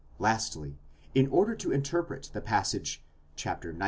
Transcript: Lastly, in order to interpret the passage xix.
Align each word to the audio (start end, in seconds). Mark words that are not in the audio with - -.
Lastly, 0.17 0.79
in 1.13 1.27
order 1.27 1.53
to 1.53 1.71
interpret 1.71 2.31
the 2.33 2.41
passage 2.41 3.03
xix. 3.37 3.67